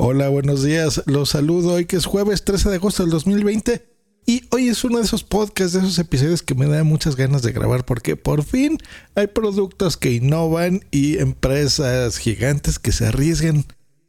[0.00, 1.02] Hola, buenos días.
[1.06, 3.84] Los saludo hoy que es jueves 13 de agosto del 2020.
[4.26, 7.42] Y hoy es uno de esos podcasts, de esos episodios que me da muchas ganas
[7.42, 8.78] de grabar porque por fin
[9.16, 13.64] hay productos que innovan y empresas gigantes que se arriesgan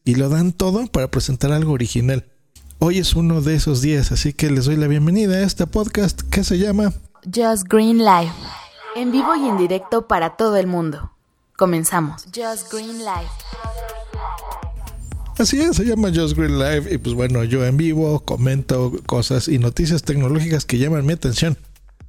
[0.05, 2.23] y lo dan todo para presentar algo original.
[2.77, 6.21] Hoy es uno de esos días, así que les doy la bienvenida a este podcast
[6.21, 6.93] que se llama
[7.25, 8.35] Just Green Life.
[8.95, 11.13] En vivo y en directo para todo el mundo.
[11.57, 12.25] Comenzamos.
[12.25, 13.68] Just Green Life.
[15.39, 19.47] Así es, se llama Just Green Live y pues bueno, yo en vivo comento cosas
[19.47, 21.57] y noticias tecnológicas que llaman mi atención,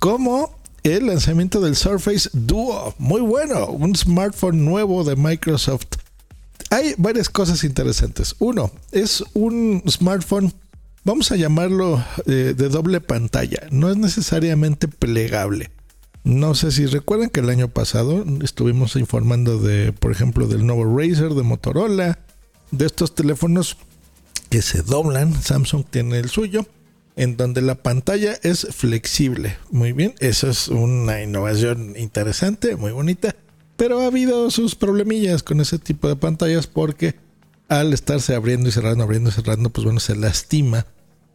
[0.01, 5.87] como el lanzamiento del Surface Duo, muy bueno, un smartphone nuevo de Microsoft.
[6.71, 8.35] Hay varias cosas interesantes.
[8.41, 10.53] Uno, es un smartphone,
[11.05, 15.71] vamos a llamarlo eh, de doble pantalla, no es necesariamente plegable.
[16.25, 20.85] No sé si recuerdan que el año pasado estuvimos informando de, por ejemplo, del nuevo
[20.99, 22.19] Razer de Motorola,
[22.71, 23.77] de estos teléfonos
[24.49, 25.41] que se doblan.
[25.41, 26.67] Samsung tiene el suyo,
[27.17, 29.57] en donde la pantalla es flexible.
[29.71, 33.35] Muy bien, eso es una innovación interesante, muy bonita.
[33.77, 37.15] Pero ha habido sus problemillas con ese tipo de pantallas porque
[37.69, 40.87] al estarse abriendo y cerrando, abriendo y cerrando, pues bueno, se lastima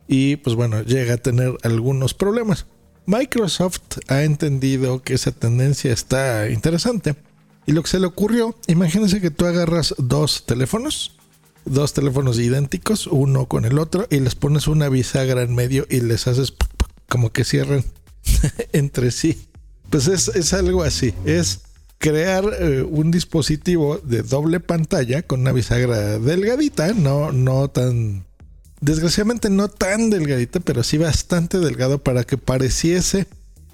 [0.07, 2.65] y pues bueno, llega a tener algunos problemas.
[3.07, 7.15] Microsoft ha entendido que esa tendencia está interesante.
[7.65, 11.17] Y lo que se le ocurrió, imagínense que tú agarras dos teléfonos,
[11.65, 16.01] dos teléfonos idénticos, uno con el otro, y les pones una bisagra en medio y
[16.01, 16.53] les haces
[17.09, 17.83] como que cierren
[18.73, 19.47] entre sí.
[19.89, 21.61] Pues es, es, algo así, es
[21.97, 28.25] crear eh, un dispositivo de doble pantalla con una bisagra delgadita, no, no tan...
[28.81, 33.25] Desgraciadamente no tan delgadita, pero sí bastante delgado para que pareciese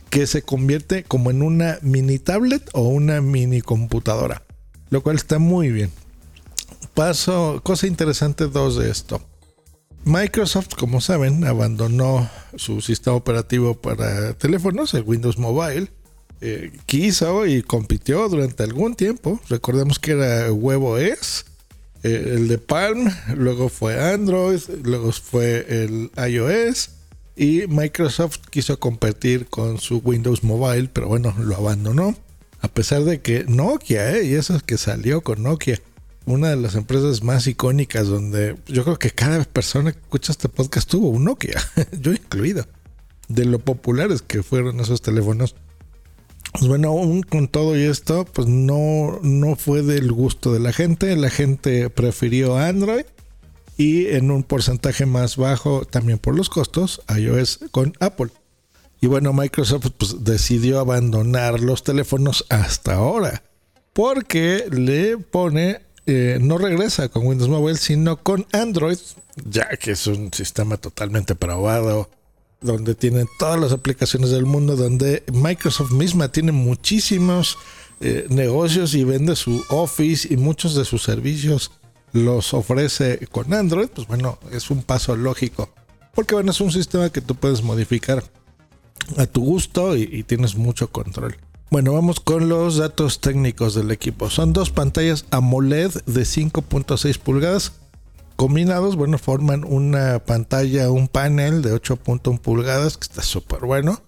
[0.10, 4.44] que se convierte como en una mini tablet o una mini computadora,
[4.90, 5.90] lo cual está muy bien
[6.94, 9.22] paso, cosa interesante dos de esto.
[10.04, 15.90] Microsoft, como saben, abandonó su sistema operativo para teléfonos, el Windows Mobile.
[16.44, 19.40] Eh, quiso y compitió durante algún tiempo.
[19.48, 21.46] Recordemos que era WebOS,
[22.02, 26.90] eh, el de Palm, luego fue Android, luego fue el iOS.
[27.36, 32.16] Y Microsoft quiso competir con su Windows Mobile, pero bueno, lo abandonó.
[32.60, 35.80] A pesar de que Nokia, eh, y eso es que salió con Nokia
[36.26, 40.50] una de las empresas más icónicas donde yo creo que cada persona que escucha este
[40.50, 41.62] podcast tuvo un Nokia,
[42.00, 42.66] yo incluido,
[43.28, 45.56] de lo populares que fueron esos teléfonos.
[46.54, 50.74] Pues bueno, aún con todo y esto, pues no, no fue del gusto de la
[50.74, 51.16] gente.
[51.16, 53.06] La gente prefirió Android
[53.78, 58.32] y en un porcentaje más bajo, también por los costos, iOS con Apple.
[59.00, 63.44] Y bueno, Microsoft pues, decidió abandonar los teléfonos hasta ahora
[63.94, 68.98] porque le pone eh, no regresa con Windows Mobile, sino con Android,
[69.46, 72.10] ya que es un sistema totalmente probado,
[72.60, 77.58] donde tienen todas las aplicaciones del mundo, donde Microsoft misma tiene muchísimos
[78.00, 81.72] eh, negocios y vende su Office y muchos de sus servicios
[82.14, 85.70] los ofrece con Android, pues bueno, es un paso lógico.
[86.14, 88.24] Porque bueno, es un sistema que tú puedes modificar
[89.18, 91.38] a tu gusto y tienes mucho control.
[91.72, 94.30] Bueno, vamos con los datos técnicos del equipo.
[94.30, 97.72] Son dos pantallas AMOLED de 5.6 pulgadas.
[98.36, 104.02] Combinados, bueno, forman una pantalla, un panel de 8.1 pulgadas, que está súper bueno,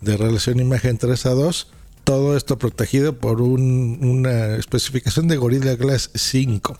[0.00, 1.68] de relación imagen 3 a 2.
[2.02, 6.76] Todo esto protegido por una especificación de Gorilla Glass 5.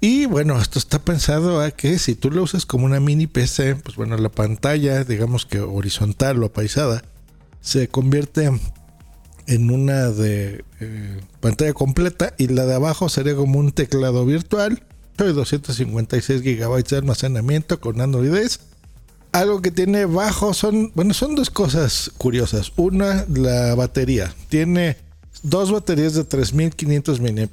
[0.00, 3.74] Y bueno, esto está pensado a que si tú lo usas como una mini PC,
[3.74, 7.02] pues bueno, la pantalla, digamos que horizontal o apaisada,
[7.60, 8.48] se convierte
[9.46, 14.82] en una de eh, pantalla completa y la de abajo sería como un teclado virtual
[15.24, 18.34] de 256 GB de almacenamiento con Android
[19.32, 22.72] Algo que tiene bajo son, bueno, son dos cosas curiosas.
[22.76, 24.34] Una, la batería.
[24.48, 24.96] Tiene
[25.42, 27.48] dos baterías de 3500 mAh.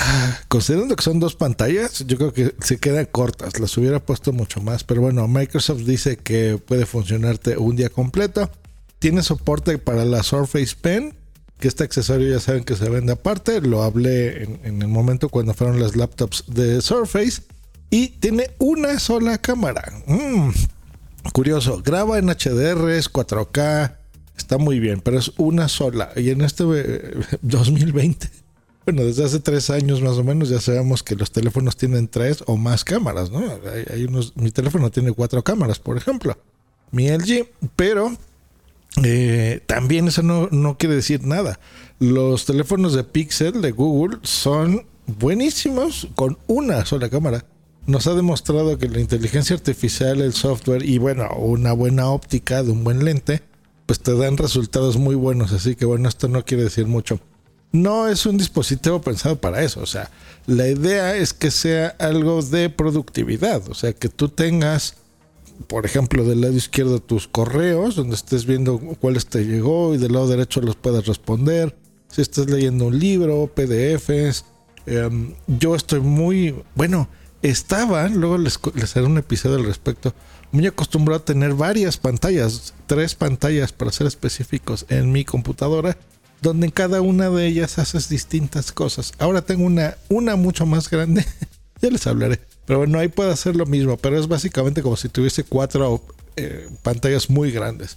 [0.00, 3.58] Ah, considerando que son dos pantallas, yo creo que se quedan cortas.
[3.58, 4.84] Las hubiera puesto mucho más.
[4.84, 8.50] Pero bueno, Microsoft dice que puede funcionarte un día completo.
[8.98, 11.14] Tiene soporte para la Surface Pen
[11.58, 13.60] que este accesorio ya saben que se vende aparte.
[13.60, 17.42] Lo hablé en, el momento cuando fueron las laptops de Surface.
[17.90, 19.92] Y tiene una sola cámara.
[20.06, 20.50] Mm,
[21.32, 21.82] curioso.
[21.82, 23.96] Graba en HDR, es 4K.
[24.36, 26.12] Está muy bien, pero es una sola.
[26.14, 26.64] Y en este
[27.42, 28.30] 2020, eh,
[28.84, 32.44] bueno, desde hace tres años más o menos, ya sabemos que los teléfonos tienen tres
[32.46, 33.42] o más cámaras, ¿no?
[34.36, 36.38] Mi teléfono tiene cuatro cámaras, por ejemplo.
[36.92, 38.16] Mi LG, pero
[39.04, 41.58] eh, también eso no, no quiere decir nada.
[41.98, 47.44] Los teléfonos de Pixel de Google son buenísimos con una sola cámara.
[47.86, 52.70] Nos ha demostrado que la inteligencia artificial, el software y bueno, una buena óptica de
[52.70, 53.42] un buen lente,
[53.86, 55.52] pues te dan resultados muy buenos.
[55.52, 57.20] Así que bueno, esto no quiere decir mucho.
[57.72, 59.80] No es un dispositivo pensado para eso.
[59.80, 60.10] O sea,
[60.46, 63.66] la idea es que sea algo de productividad.
[63.68, 64.94] O sea, que tú tengas
[65.66, 70.12] por ejemplo, del lado izquierdo tus correos, donde estés viendo cuáles te llegó y del
[70.12, 71.76] lado derecho los puedes responder.
[72.08, 74.44] Si estás leyendo un libro, PDFs.
[74.86, 77.08] Em, yo estoy muy, bueno,
[77.42, 80.14] estaba, luego les, les haré un episodio al respecto,
[80.50, 85.98] muy acostumbrado a tener varias pantallas, tres pantallas para ser específicos en mi computadora,
[86.40, 89.12] donde en cada una de ellas haces distintas cosas.
[89.18, 91.26] Ahora tengo una, una mucho más grande,
[91.82, 95.08] ya les hablaré pero bueno, ahí puede hacer lo mismo, pero es básicamente como si
[95.08, 96.04] tuviese cuatro
[96.36, 97.96] eh, pantallas muy grandes.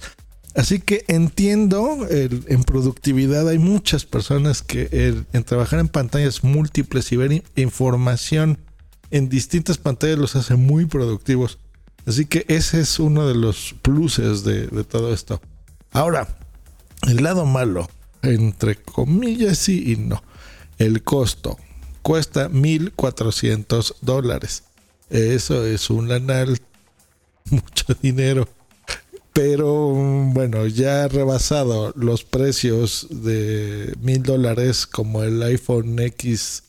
[0.56, 7.18] Así que entiendo, en productividad hay muchas personas que en trabajar en pantallas múltiples y
[7.18, 8.60] ver información
[9.10, 11.60] en distintas pantallas los hace muy productivos.
[12.06, 15.42] Así que ese es uno de los pluses de, de todo esto.
[15.92, 16.30] Ahora,
[17.10, 17.90] el lado malo,
[18.22, 20.24] entre comillas sí y no,
[20.78, 21.58] el costo
[22.02, 24.64] cuesta 1.400 dólares.
[25.10, 26.58] Eso es un lanal,
[27.50, 28.48] mucho dinero.
[29.34, 36.64] Pero bueno, ya ha rebasado los precios de mil dólares como el iPhone X,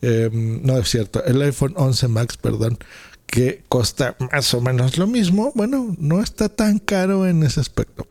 [0.00, 2.78] em, no es cierto, el iPhone 11 Max, perdón,
[3.26, 5.52] que cuesta más o menos lo mismo.
[5.54, 8.06] Bueno, no está tan caro en ese aspecto.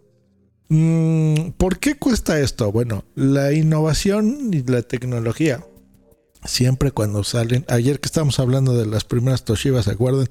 [0.69, 2.71] Mm, ¿Por qué cuesta esto?
[2.71, 5.63] Bueno, la innovación y la tecnología
[6.45, 10.29] siempre cuando salen, ayer que estábamos hablando de las primeras Toshiba, ¿se acuerdan?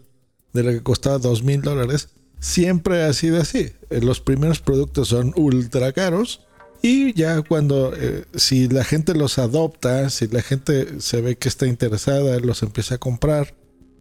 [0.53, 2.09] De la que costaba dos mil dólares.
[2.39, 3.73] Siempre ha sido así.
[3.91, 6.47] Eh, los primeros productos son ultra caros
[6.83, 11.49] y ya cuando, eh, si la gente los adopta, si la gente se ve que
[11.49, 13.55] está interesada, los empieza a comprar,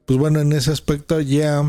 [0.05, 1.63] pues bueno, en ese aspecto ya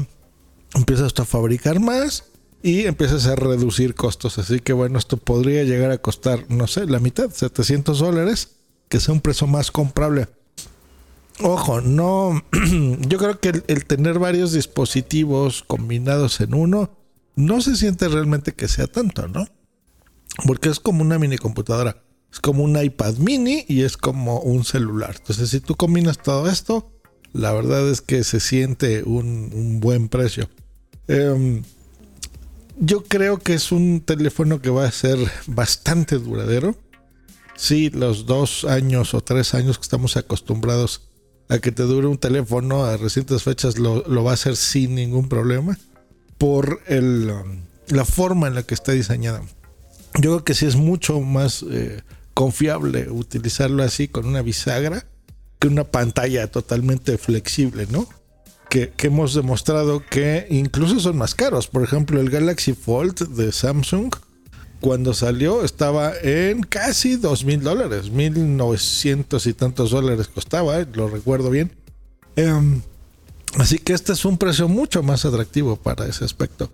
[0.75, 2.25] empiezas a fabricar más
[2.63, 4.39] y empiezas a reducir costos.
[4.39, 8.56] Así que bueno, esto podría llegar a costar, no sé, la mitad, 700 dólares
[8.89, 10.29] que sea un precio más comprable.
[11.41, 12.43] Ojo, no,
[13.09, 16.97] yo creo que el, tener varios dispositivos combinados en uno
[17.35, 19.47] no se siente realmente que sea tanto, ¿no?
[20.47, 22.03] Porque es como una mini computadora,
[22.33, 25.15] es como un iPad mini y es como un celular.
[25.19, 26.91] Entonces, si tú combinas todo esto,
[27.35, 30.49] la verdad es que se siente un, buen precio.
[31.07, 31.63] Em,
[32.79, 36.77] yo creo que es un teléfono que va a ser bastante duradero
[37.57, 41.09] sí, los dos años o tres años que estamos acostumbrados
[41.49, 45.29] a que te dure un teléfono a recientes fechas lo, va a hacer sin ningún
[45.29, 45.79] problema
[46.39, 49.43] por el, um, la forma en la que está diseñada.
[50.15, 52.03] Yo creo que sí es mucho más eh,
[52.35, 55.07] confiable utilizarlo así con una bisagra
[55.59, 58.09] que una pantalla totalmente flexible, ¿no?
[58.69, 61.69] Que, que, hemos demostrado que incluso son más caros.
[61.69, 64.13] Por ejemplo, el Galaxy Fold de Samsung
[64.81, 70.87] cuando salió estaba en casi dos mil dólares, mil novecientos y tantos dólares costaba, eh,
[70.93, 71.73] lo recuerdo bien.
[72.37, 72.83] Em,
[73.59, 76.71] así que este es un precio mucho más atractivo para ese aspecto.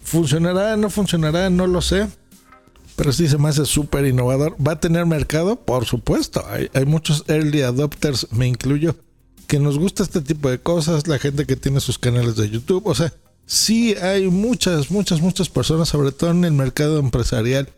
[0.00, 0.76] ¿Funcionará?
[0.76, 1.50] ¿No funcionará?
[1.50, 2.08] No lo sé.
[2.96, 4.56] Pero sí se me hace súper innovador.
[4.64, 5.56] ¿Va a tener mercado?
[5.56, 6.44] Por supuesto.
[6.48, 8.94] Hay, hay muchos early adopters, me incluyo,
[9.48, 11.08] que nos gusta este tipo de cosas.
[11.08, 12.86] La gente que tiene sus canales de YouTube.
[12.86, 13.12] O sea,
[13.46, 17.68] sí hay muchas, muchas, muchas personas, sobre todo en el mercado empresarial,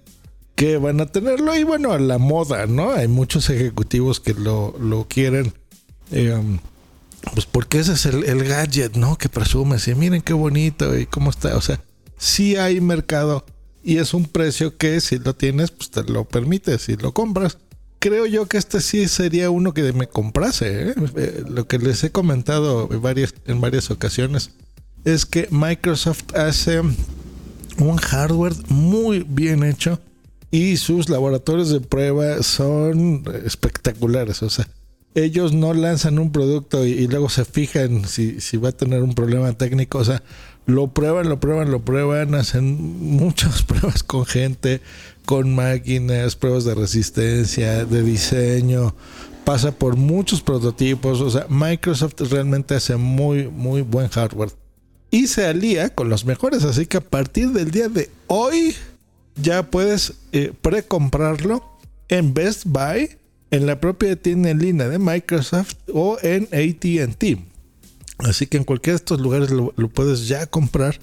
[0.54, 1.56] que van a tenerlo.
[1.56, 2.92] Y bueno, a la moda, ¿no?
[2.92, 5.52] Hay muchos ejecutivos que lo, quieren.
[6.10, 6.58] Em,
[7.34, 9.18] pues porque ese es el, gadget, ¿no?
[9.18, 11.56] Que presume, y miren qué bonito y cómo está.
[11.56, 11.80] O sea,
[12.18, 13.44] sí hay mercado
[13.82, 17.58] y es un precio que si lo tienes, pues te lo permite, si lo compras.
[17.98, 20.90] Creo yo que este sí sería uno que me comprase.
[20.90, 20.94] ¿eh?
[21.16, 24.50] Eh, lo que les he comentado varias, en varias ocasiones
[25.06, 30.00] es que Microsoft hace un hardware muy bien hecho
[30.50, 34.42] y sus laboratorios de prueba son espectaculares.
[34.42, 34.68] O sea,
[35.14, 39.14] ellos no lanzan un producto y, luego se fijan si, si, va a tener un
[39.14, 39.98] problema técnico.
[39.98, 40.24] O sea,
[40.66, 44.80] lo prueban, lo prueban, lo prueban, hacen muchas pruebas con gente,
[45.24, 48.96] con máquinas, pruebas de resistencia, de diseño,
[49.44, 54.50] pasa por muchos prototipos, o sea, Microsoft realmente hace muy, muy buen hardware.
[55.10, 58.74] Y se alía con los mejores, así que a partir del día de hoy
[59.40, 61.64] ya puedes eh, precomprarlo
[62.08, 63.10] en Best Buy,
[63.50, 67.38] en la propia tienda en línea de Microsoft o en ATT.
[68.18, 70.98] Así que en cualquiera de estos lugares lo, puedes ya comprar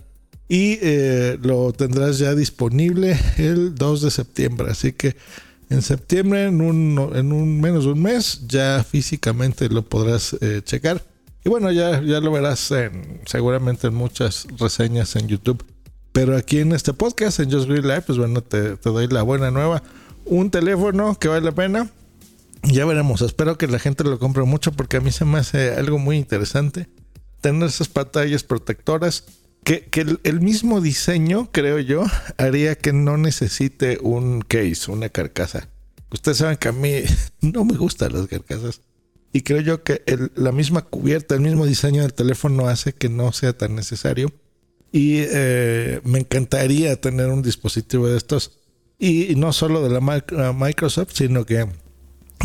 [0.49, 4.67] y eh, lo tendrás ya disponible el 2 de septiembre.
[4.71, 5.15] Así que
[5.69, 10.61] en septiembre, en un, en un menos de un mes, ya físicamente lo podrás eh,
[10.63, 11.03] checar.
[11.43, 15.63] Y bueno, ya, ya lo verás en, seguramente en muchas reseñas en YouTube.
[16.11, 19.23] Pero aquí en este podcast, en Just Green Life, pues bueno, te, te doy la
[19.23, 19.83] buena nueva.
[20.25, 21.89] Un teléfono que vale la pena.
[22.63, 23.21] Ya veremos.
[23.21, 26.17] Espero que la gente lo compre mucho porque a mí se me hace algo muy
[26.17, 26.87] interesante
[27.43, 29.25] tener esas pantallas protectoras
[29.63, 29.89] que,
[30.23, 32.03] el, mismo diseño, creo yo,
[32.37, 35.69] haría que no necesite un case, una carcasa.
[36.11, 37.03] Ustedes saben que a mí
[37.41, 38.81] no me gustan las carcasas.
[39.33, 40.03] Y creo yo que
[40.35, 44.31] la misma cubierta, el mismo diseño del teléfono hace que no sea tan necesario.
[44.91, 48.59] Y eh, me encantaría tener un dispositivo de estos.
[48.99, 51.67] Y, no solo de la Microsoft, sino que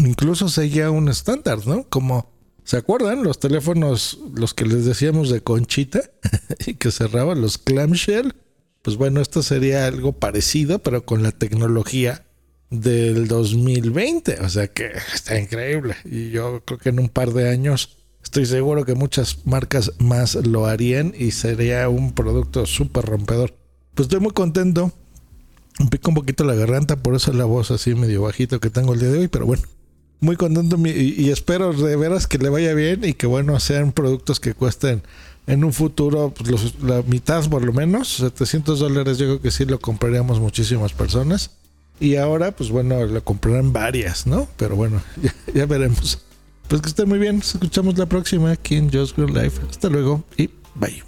[0.02, 1.84] incluso seguía un estándar, ¿no?
[1.84, 2.32] Como
[2.68, 6.02] ¿Se acuerdan los teléfonos, los que les decíamos de conchita
[6.66, 8.34] y que cerraban los clamshell?
[8.82, 12.26] Pues bueno, esto sería algo parecido, pero con la tecnología
[12.70, 14.40] del 2020.
[14.40, 15.96] O sea que está increíble.
[16.04, 20.34] Y yo creo que en un par de años estoy seguro que muchas marcas más
[20.34, 23.54] lo harían y sería un producto súper rompedor.
[23.94, 24.92] Pues estoy muy contento.
[25.90, 29.00] Pico un poquito la garganta, por eso la voz así medio bajito que tengo el
[29.00, 29.62] día de hoy, pero bueno
[30.20, 34.40] muy contento y, espero de veras que le vaya bien y que bueno sean productos
[34.40, 35.02] que cuesten
[35.46, 39.64] en un futuro pues, la mitad por lo menos 700 dólares yo creo que sí
[39.64, 41.52] lo compraríamos muchísimas personas
[42.00, 45.00] y ahora pues bueno lo comprarán varias no pero bueno
[45.54, 46.18] ya, veremos
[46.68, 49.88] pues que estén muy bien nos escuchamos la próxima aquí en Just Green Life hasta
[49.88, 51.02] luego y bye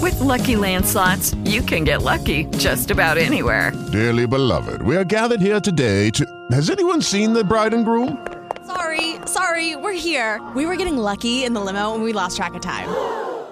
[0.00, 5.40] With lucky landslots you can get lucky just about anywhere dearly beloved we are gathered
[5.40, 8.18] here today to Has anyone seen the bride and groom?
[8.66, 10.38] Sorry, sorry, we're here.
[10.54, 12.88] We were getting lucky in the limo and we lost track of time.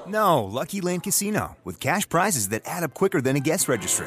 [0.07, 4.07] No, Lucky Land Casino, with cash prizes that add up quicker than a guest registry.